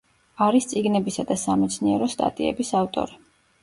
არის 0.45 0.67
წიგნებისა 0.71 1.27
და 1.33 1.39
სამეცნიერო 1.43 2.11
სტატიების 2.19 2.77
ავტორი. 2.85 3.27